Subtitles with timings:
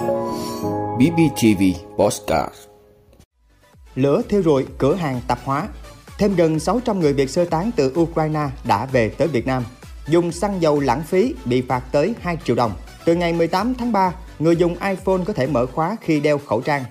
[0.00, 1.62] BBTV
[1.96, 2.54] Postcard
[3.94, 5.68] Lửa thiêu rụi cửa hàng tạp hóa.
[6.18, 9.64] Thêm gần 600 người Việt sơ tán từ Ukraine đã về tới Việt Nam.
[10.08, 12.72] Dùng xăng dầu lãng phí bị phạt tới 2 triệu đồng.
[13.04, 16.60] Từ ngày 18 tháng 3, người dùng iPhone có thể mở khóa khi đeo khẩu
[16.60, 16.84] trang.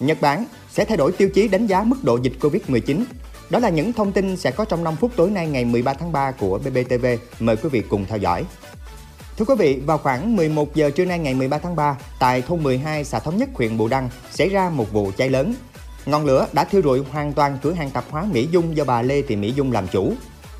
[0.00, 3.04] Nhật Bản sẽ thay đổi tiêu chí đánh giá mức độ dịch Covid-19.
[3.50, 6.12] Đó là những thông tin sẽ có trong 5 phút tối nay ngày 13 tháng
[6.12, 7.06] 3 của BBTV.
[7.40, 8.44] Mời quý vị cùng theo dõi.
[9.40, 12.62] Thưa quý vị, vào khoảng 11 giờ trưa nay ngày 13 tháng 3, tại thôn
[12.62, 15.54] 12 xã Thống Nhất huyện Bù Đăng xảy ra một vụ cháy lớn.
[16.06, 19.02] Ngọn lửa đã thiêu rụi hoàn toàn cửa hàng tạp hóa Mỹ Dung do bà
[19.02, 20.12] Lê Thị Mỹ Dung làm chủ.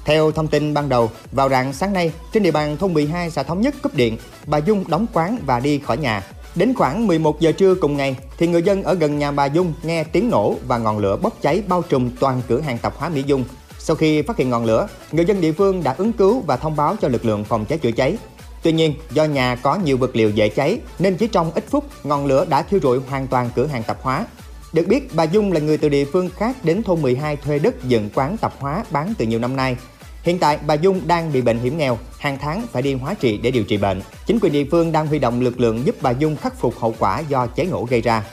[0.05, 3.43] Theo thông tin ban đầu, vào rạng sáng nay, trên địa bàn thôn 12 xã
[3.43, 6.23] Thống Nhất cúp điện, bà Dung đóng quán và đi khỏi nhà.
[6.55, 9.73] Đến khoảng 11 giờ trưa cùng ngày, thì người dân ở gần nhà bà Dung
[9.83, 13.09] nghe tiếng nổ và ngọn lửa bốc cháy bao trùm toàn cửa hàng tạp hóa
[13.09, 13.45] Mỹ Dung.
[13.79, 16.77] Sau khi phát hiện ngọn lửa, người dân địa phương đã ứng cứu và thông
[16.77, 18.17] báo cho lực lượng phòng cháy chữa cháy.
[18.63, 21.85] Tuy nhiên, do nhà có nhiều vật liệu dễ cháy nên chỉ trong ít phút,
[22.05, 24.27] ngọn lửa đã thiêu rụi hoàn toàn cửa hàng tạp hóa.
[24.73, 27.85] Được biết, bà Dung là người từ địa phương khác đến thôn 12 thuê đất
[27.85, 29.77] dựng quán tạp hóa bán từ nhiều năm nay.
[30.23, 33.39] Hiện tại, bà Dung đang bị bệnh hiểm nghèo, hàng tháng phải đi hóa trị
[33.43, 34.03] để điều trị bệnh.
[34.27, 36.95] Chính quyền địa phương đang huy động lực lượng giúp bà Dung khắc phục hậu
[36.99, 38.25] quả do cháy nổ gây ra.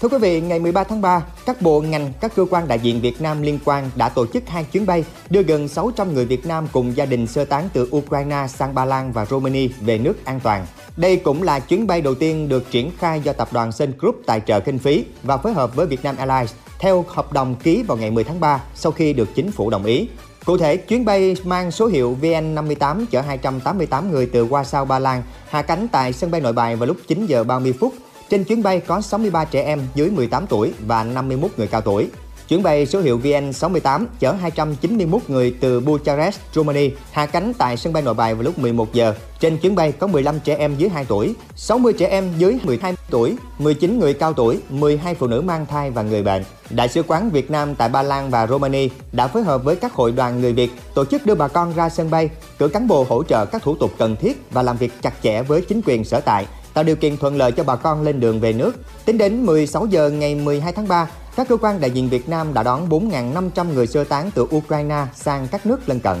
[0.00, 3.00] Thưa quý vị, ngày 13 tháng 3, các bộ ngành, các cơ quan đại diện
[3.00, 6.46] Việt Nam liên quan đã tổ chức hai chuyến bay đưa gần 600 người Việt
[6.46, 10.24] Nam cùng gia đình sơ tán từ Ukraine sang Ba Lan và Romania về nước
[10.24, 10.66] an toàn.
[10.96, 14.22] Đây cũng là chuyến bay đầu tiên được triển khai do tập đoàn Sun Group
[14.26, 17.96] tài trợ kinh phí và phối hợp với Vietnam Airlines theo hợp đồng ký vào
[17.96, 20.08] ngày 10 tháng 3 sau khi được chính phủ đồng ý.
[20.44, 25.22] Cụ thể, chuyến bay mang số hiệu VN58 chở 288 người từ Warsaw, Ba Lan
[25.48, 27.94] hạ cánh tại sân bay Nội Bài vào lúc 9 giờ 30 phút
[28.30, 32.08] trên chuyến bay có 63 trẻ em dưới 18 tuổi và 51 người cao tuổi.
[32.48, 37.92] Chuyến bay số hiệu VN68 chở 291 người từ Bucharest, Romania hạ cánh tại sân
[37.92, 39.14] bay Nội Bài vào lúc 11 giờ.
[39.40, 42.94] Trên chuyến bay có 15 trẻ em dưới 2 tuổi, 60 trẻ em dưới 12
[43.10, 46.44] tuổi, 19 người cao tuổi, 12 phụ nữ mang thai và người bệnh.
[46.70, 49.92] Đại sứ quán Việt Nam tại Ba Lan và Romania đã phối hợp với các
[49.92, 53.06] hội đoàn người Việt tổ chức đưa bà con ra sân bay, cử cán bộ
[53.08, 56.04] hỗ trợ các thủ tục cần thiết và làm việc chặt chẽ với chính quyền
[56.04, 56.46] sở tại
[56.80, 58.72] tạo điều kiện thuận lợi cho bà con lên đường về nước.
[59.04, 62.54] Tính đến 16 giờ ngày 12 tháng 3, các cơ quan đại diện Việt Nam
[62.54, 66.16] đã đón 4.500 người sơ tán từ Ukraine sang các nước lân cận.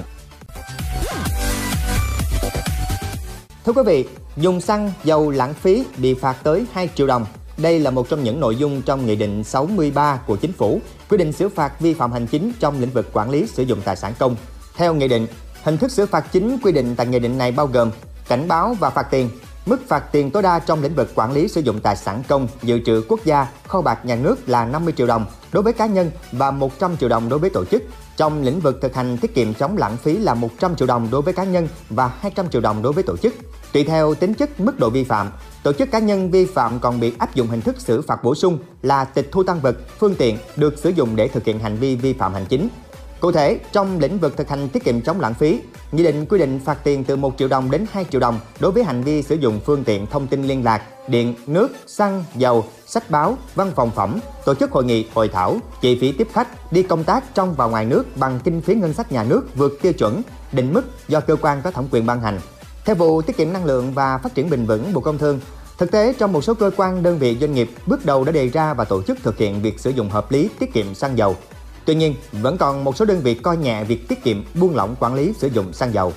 [3.64, 4.04] Thưa quý vị,
[4.36, 7.26] dùng xăng, dầu lãng phí bị phạt tới 2 triệu đồng.
[7.56, 11.18] Đây là một trong những nội dung trong Nghị định 63 của Chính phủ, quy
[11.18, 13.96] định xử phạt vi phạm hành chính trong lĩnh vực quản lý sử dụng tài
[13.96, 14.36] sản công.
[14.76, 15.26] Theo Nghị định,
[15.62, 17.90] hình thức xử phạt chính quy định tại Nghị định này bao gồm
[18.28, 19.30] cảnh báo và phạt tiền,
[19.66, 22.48] Mức phạt tiền tối đa trong lĩnh vực quản lý sử dụng tài sản công,
[22.62, 25.86] dự trữ quốc gia, kho bạc nhà nước là 50 triệu đồng đối với cá
[25.86, 27.82] nhân và 100 triệu đồng đối với tổ chức.
[28.16, 31.22] Trong lĩnh vực thực hành tiết kiệm chống lãng phí là 100 triệu đồng đối
[31.22, 33.34] với cá nhân và 200 triệu đồng đối với tổ chức.
[33.72, 35.30] Tùy theo tính chất mức độ vi phạm,
[35.62, 38.34] tổ chức cá nhân vi phạm còn bị áp dụng hình thức xử phạt bổ
[38.34, 41.76] sung là tịch thu tăng vật, phương tiện được sử dụng để thực hiện hành
[41.76, 42.68] vi vi phạm hành chính
[43.20, 45.60] Cụ thể, trong lĩnh vực thực hành tiết kiệm chống lãng phí,
[45.92, 48.72] Nghị định quy định phạt tiền từ 1 triệu đồng đến 2 triệu đồng đối
[48.72, 52.64] với hành vi sử dụng phương tiện thông tin liên lạc, điện, nước, xăng, dầu,
[52.86, 56.72] sách báo, văn phòng phẩm, tổ chức hội nghị, hội thảo, chi phí tiếp khách,
[56.72, 59.78] đi công tác trong và ngoài nước bằng kinh phí ngân sách nhà nước vượt
[59.82, 62.40] tiêu chuẩn, định mức do cơ quan có thẩm quyền ban hành.
[62.84, 65.40] Theo vụ tiết kiệm năng lượng và phát triển bền vững Bộ Công Thương,
[65.78, 68.48] Thực tế, trong một số cơ quan, đơn vị doanh nghiệp bước đầu đã đề
[68.48, 71.36] ra và tổ chức thực hiện việc sử dụng hợp lý tiết kiệm xăng dầu.
[71.90, 74.96] Tuy nhiên, vẫn còn một số đơn vị coi nhẹ việc tiết kiệm buông lỏng
[75.00, 76.12] quản lý sử dụng xăng dầu.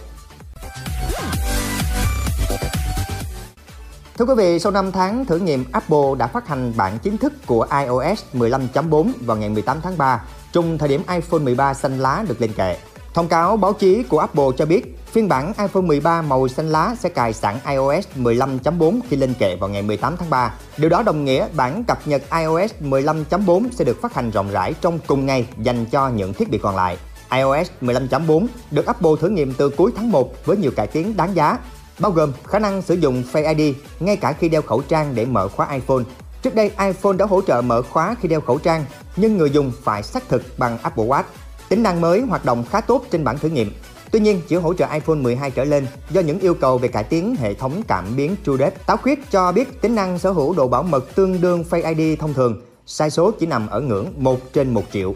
[4.17, 7.33] Thưa quý vị, sau 5 tháng thử nghiệm, Apple đã phát hành bản chính thức
[7.45, 12.25] của iOS 15.4 vào ngày 18 tháng 3, trùng thời điểm iPhone 13 xanh lá
[12.27, 12.77] được lên kệ.
[13.13, 16.95] Thông cáo báo chí của Apple cho biết, phiên bản iPhone 13 màu xanh lá
[16.99, 20.53] sẽ cài sẵn iOS 15.4 khi lên kệ vào ngày 18 tháng 3.
[20.77, 24.73] Điều đó đồng nghĩa bản cập nhật iOS 15.4 sẽ được phát hành rộng rãi
[24.81, 26.97] trong cùng ngày dành cho những thiết bị còn lại.
[27.31, 31.35] iOS 15.4 được Apple thử nghiệm từ cuối tháng 1 với nhiều cải tiến đáng
[31.35, 31.57] giá,
[31.99, 35.25] bao gồm khả năng sử dụng Face ID ngay cả khi đeo khẩu trang để
[35.25, 36.03] mở khóa iPhone.
[36.41, 38.85] Trước đây, iPhone đã hỗ trợ mở khóa khi đeo khẩu trang,
[39.15, 41.23] nhưng người dùng phải xác thực bằng Apple Watch.
[41.69, 43.71] Tính năng mới hoạt động khá tốt trên bản thử nghiệm.
[44.13, 47.03] Tuy nhiên, chỉ hỗ trợ iPhone 12 trở lên do những yêu cầu về cải
[47.03, 48.85] tiến hệ thống cảm biến TrueDepth.
[48.85, 52.19] Táo khuyết cho biết tính năng sở hữu độ bảo mật tương đương Face ID
[52.19, 55.15] thông thường, sai số chỉ nằm ở ngưỡng 1 trên 1 triệu.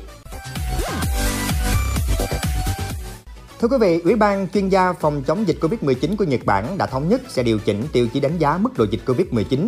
[3.60, 6.86] Thưa quý vị, Ủy ban chuyên gia phòng chống dịch Covid-19 của Nhật Bản đã
[6.86, 9.68] thống nhất sẽ điều chỉnh tiêu chí đánh giá mức độ dịch Covid-19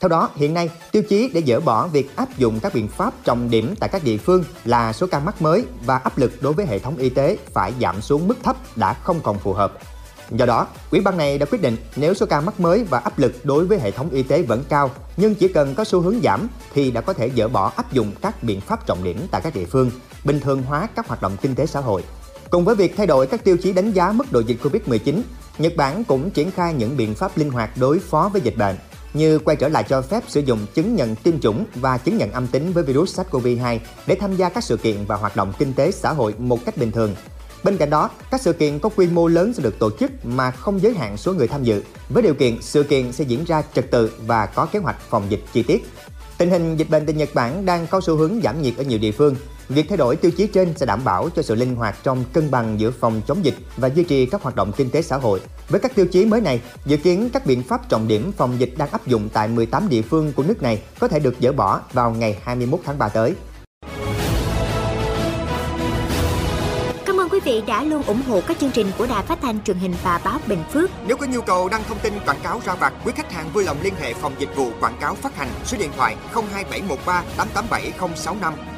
[0.00, 3.14] theo đó, hiện nay, tiêu chí để dỡ bỏ việc áp dụng các biện pháp
[3.24, 6.52] trọng điểm tại các địa phương là số ca mắc mới và áp lực đối
[6.52, 9.72] với hệ thống y tế phải giảm xuống mức thấp đã không còn phù hợp.
[10.30, 13.18] Do đó, ủy ban này đã quyết định nếu số ca mắc mới và áp
[13.18, 16.20] lực đối với hệ thống y tế vẫn cao, nhưng chỉ cần có xu hướng
[16.22, 19.40] giảm thì đã có thể dỡ bỏ áp dụng các biện pháp trọng điểm tại
[19.40, 19.90] các địa phương,
[20.24, 22.04] bình thường hóa các hoạt động kinh tế xã hội.
[22.50, 25.22] Cùng với việc thay đổi các tiêu chí đánh giá mức độ dịch Covid-19,
[25.58, 28.76] Nhật Bản cũng triển khai những biện pháp linh hoạt đối phó với dịch bệnh
[29.14, 32.32] như quay trở lại cho phép sử dụng chứng nhận tiêm chủng và chứng nhận
[32.32, 35.72] âm tính với virus SARS-CoV-2 để tham gia các sự kiện và hoạt động kinh
[35.72, 37.14] tế xã hội một cách bình thường.
[37.62, 40.50] Bên cạnh đó, các sự kiện có quy mô lớn sẽ được tổ chức mà
[40.50, 43.62] không giới hạn số người tham dự, với điều kiện sự kiện sẽ diễn ra
[43.74, 45.86] trật tự và có kế hoạch phòng dịch chi tiết.
[46.38, 48.98] Tình hình dịch bệnh tại Nhật Bản đang có xu hướng giảm nhiệt ở nhiều
[48.98, 49.36] địa phương.
[49.68, 52.50] Việc thay đổi tiêu chí trên sẽ đảm bảo cho sự linh hoạt trong cân
[52.50, 55.40] bằng giữa phòng chống dịch và duy trì các hoạt động kinh tế xã hội.
[55.68, 58.74] Với các tiêu chí mới này, dự kiến các biện pháp trọng điểm phòng dịch
[58.76, 61.80] đang áp dụng tại 18 địa phương của nước này có thể được dỡ bỏ
[61.92, 63.34] vào ngày 21 tháng 3 tới.
[67.06, 69.62] Cảm ơn quý vị đã luôn ủng hộ các chương trình của Đài Phát thanh
[69.64, 70.90] truyền hình và báo Bình Phước.
[71.06, 73.64] Nếu có nhu cầu đăng thông tin quảng cáo ra vặt, quý khách hàng vui
[73.64, 78.77] lòng liên hệ phòng dịch vụ quảng cáo phát hành số điện thoại 02713 887065.